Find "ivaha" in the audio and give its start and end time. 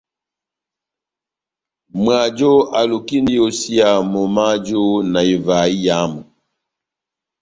5.35-5.67